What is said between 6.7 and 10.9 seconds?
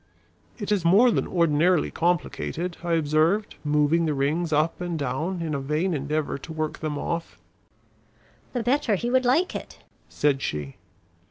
them off. "The better he would like it," said she.